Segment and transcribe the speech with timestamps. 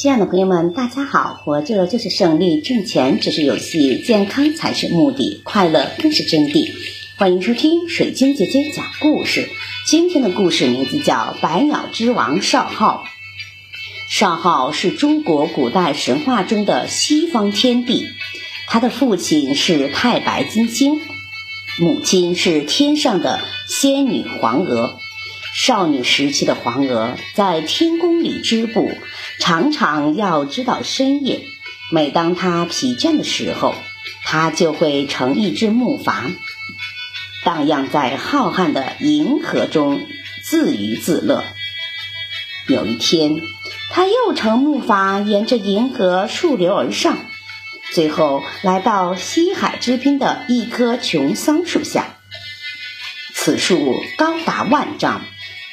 [0.00, 1.38] 亲爱的朋友们，大家好！
[1.44, 6.72] 活着就是胜利，挣钱只是游戏，健康才是目的，快乐更是真谛。
[7.18, 9.50] 欢迎收听水晶姐姐讲故事。
[9.84, 13.04] 今天的故事名字叫《百鸟之王少昊》。
[14.08, 18.06] 少昊是中国古代神话中的西方天帝，
[18.68, 20.98] 他的父亲是太白金星，
[21.78, 23.38] 母亲是天上的
[23.68, 24.98] 仙女黄娥。
[25.52, 28.88] 少女时期的黄娥在天宫里织布，
[29.40, 31.40] 常常要织到深夜。
[31.90, 33.74] 每当他疲倦的时候，
[34.22, 36.34] 他就会乘一只木筏，
[37.44, 40.06] 荡漾在浩瀚的银河中，
[40.44, 41.42] 自娱自乐。
[42.68, 43.40] 有一天，
[43.90, 47.18] 他又乘木筏沿着银河溯流而上，
[47.92, 52.14] 最后来到西海之滨的一棵琼桑树下。
[53.34, 55.22] 此树高达万丈。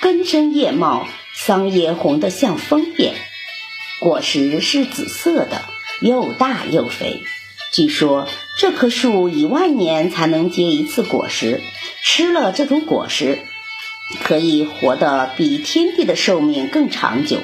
[0.00, 3.14] 根深叶茂，桑叶红得像枫叶，
[4.00, 5.64] 果实是紫色的，
[6.00, 7.22] 又大又肥。
[7.72, 11.60] 据说这棵树一万年才能结一次果实，
[12.02, 13.40] 吃了这种果实，
[14.22, 17.42] 可以活得比天地的寿命更长久。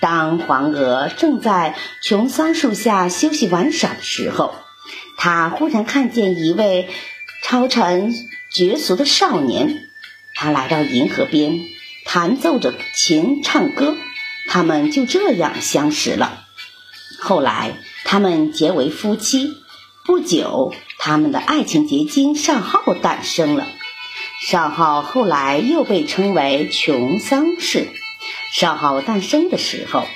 [0.00, 4.54] 当黄鹅正在琼桑树下休息玩耍的时候，
[5.16, 6.88] 它忽然看见一位
[7.42, 8.14] 超尘
[8.50, 9.88] 绝俗的少年。
[10.34, 11.60] 他来到银河边，
[12.04, 13.96] 弹奏着琴唱歌，
[14.48, 16.44] 他们就这样相识了。
[17.18, 19.56] 后来，他们结为夫妻。
[20.06, 23.66] 不久，他们的爱情结晶少昊诞生了。
[24.46, 27.88] 少昊后来又被称为琼桑氏。
[28.52, 30.06] 少昊诞生的时候，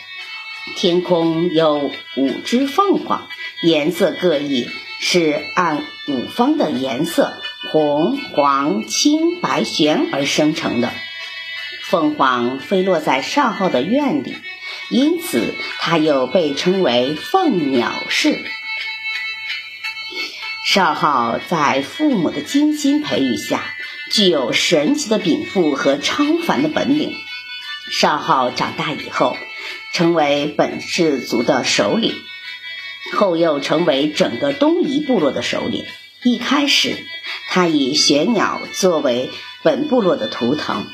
[0.77, 3.27] 天空有五只凤凰，
[3.63, 4.69] 颜色各异，
[5.01, 7.33] 是按五方的颜色。
[7.73, 10.93] 红、黄、青、白、玄而生成的
[11.91, 14.37] 凤凰飞落在少昊的院里，
[14.91, 18.39] 因此它又被称为凤鸟氏。
[20.67, 23.75] 少昊在父母的精心培育下，
[24.11, 27.17] 具有神奇的禀赋和超凡的本领。
[27.91, 29.35] 少昊长大以后，
[29.95, 32.15] 成为本氏族的首领，
[33.15, 35.87] 后又成为整个东夷部落的首领。
[36.23, 36.99] 一开始，
[37.49, 39.31] 他以玄鸟作为
[39.63, 40.87] 本部落的图腾，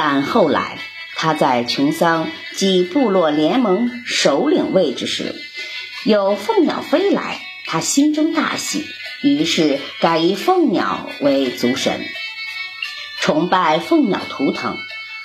[0.00, 0.78] 但后来
[1.16, 5.34] 他在琼桑及部落联盟首领位置时，
[6.04, 8.86] 有凤鸟飞来，他心中大喜，
[9.24, 12.06] 于是改以凤鸟为族神，
[13.18, 14.76] 崇拜凤鸟图腾。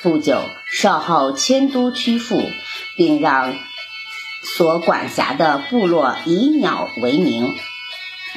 [0.02, 2.42] 不久，少昊迁都曲阜，
[2.98, 3.56] 并让
[4.42, 7.56] 所管辖的部落以鸟为名。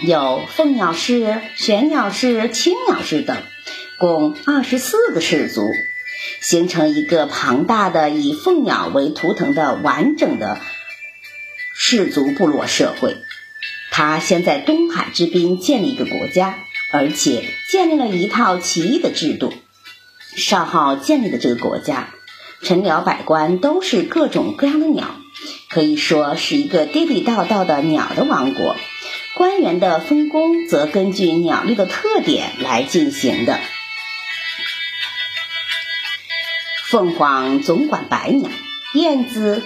[0.03, 3.39] 有凤鸟氏、玄鸟氏、青鸟氏等，
[3.97, 5.67] 共二十四个氏族，
[6.49, 10.61] 形成一个庞大的以凤鸟为图腾的完整的
[11.75, 13.17] 氏族部落社会。
[13.91, 16.55] 他先在东海之滨建立一个国家，
[16.93, 19.53] 而且建立了一套奇异的制度。
[20.37, 22.11] 少昊建立的这个国家，
[22.63, 25.17] 臣僚百官都是各种各样的鸟，
[25.69, 28.77] 可以说是一个地地道道的鸟的王国。
[29.35, 33.59] 官员的分工则根据鸟类的特点来进行的。
[36.89, 38.49] 凤凰总管百鸟，
[38.95, 39.61] 燕子、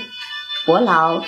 [0.64, 1.22] 伯劳、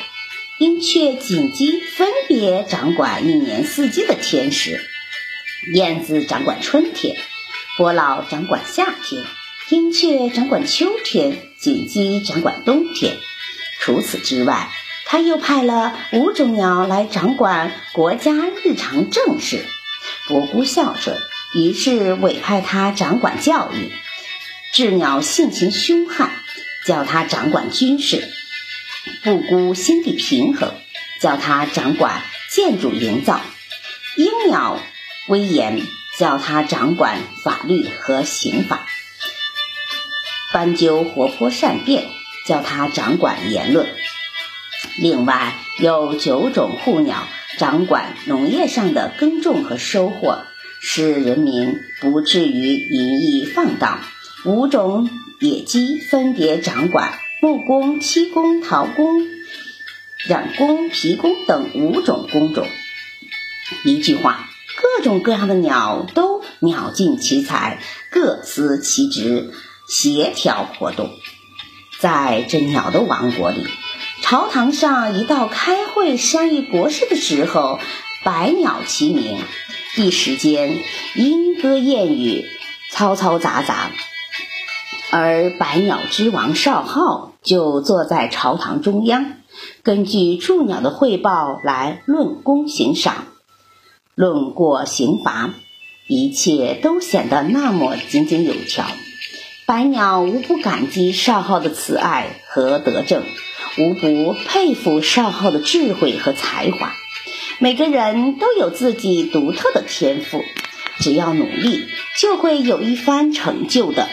[0.58, 4.80] 鹰雀、锦鸡分别掌管一年四季的天时。
[5.74, 7.18] 燕子掌管春天，
[7.76, 9.22] 伯劳掌管夏天，
[9.68, 13.18] 鹰雀掌管秋天，锦鸡掌管冬天。
[13.78, 14.70] 除此之外，
[15.04, 18.32] 他又派了五种鸟来掌管国家
[18.64, 19.62] 日常政事，
[20.26, 21.18] 伯姑孝顺，
[21.54, 23.92] 于是委派他掌管教育；
[24.72, 26.30] 鸷鸟性情凶悍，
[26.86, 28.22] 叫他掌管军事；
[29.22, 30.72] 不顾心地平衡，
[31.20, 33.42] 叫他掌管建筑营造；
[34.16, 34.80] 鹰鸟
[35.28, 35.82] 威严，
[36.18, 38.78] 叫他掌管法律和刑法；
[40.54, 42.06] 斑鸠活泼善变，
[42.48, 43.86] 叫他掌管言论。
[44.96, 47.28] 另外有九种护鸟，
[47.58, 50.46] 掌管农业上的耕种和收获，
[50.80, 54.00] 使人民不至于淫逸放荡。
[54.44, 55.08] 五种
[55.38, 59.24] 野鸡分别掌管木工、漆工、陶工、
[60.26, 62.66] 染工、皮工等五种工种。
[63.84, 67.78] 一句话，各种各样的鸟都鸟尽其才，
[68.10, 69.52] 各司其职，
[69.86, 71.10] 协调活动。
[72.00, 73.64] 在这鸟的王国里。
[74.22, 77.78] 朝堂上一到开会商议国事的时候，
[78.24, 79.38] 百鸟齐鸣，
[79.96, 80.78] 一时间
[81.14, 82.44] 莺歌燕语，
[82.92, 83.92] 嘈嘈杂杂。
[85.14, 89.34] 而百鸟之王少昊就坐在朝堂中央，
[89.82, 93.26] 根据祝鸟的汇报来论功行赏、
[94.14, 95.50] 论过刑罚，
[96.08, 98.86] 一切都显得那么井井有条。
[99.66, 103.22] 百鸟无不感激少昊的慈爱和德政，
[103.76, 106.94] 无不佩服少昊的智慧和才华。
[107.58, 110.40] 每个人都有自己独特的天赋，
[111.00, 111.86] 只要努力，
[112.18, 114.08] 就会有一番成就的。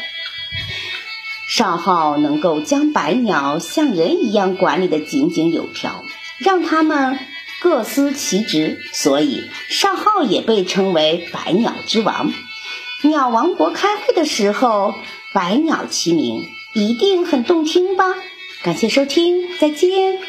[1.50, 6.06] 少昊能够将百鸟像人一样管理的井井有条，
[6.38, 7.18] 让他们
[7.60, 12.31] 各司其职，所以少昊也被称为百鸟之王。
[13.01, 14.94] 鸟王国开会的时候，
[15.34, 18.06] 百鸟齐鸣，一定很动听吧？
[18.62, 20.19] 感谢收听，再见。